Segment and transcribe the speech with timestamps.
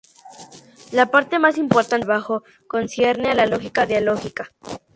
[0.91, 4.49] La parte más importante de su trabajo concierne a la lógica dialógica.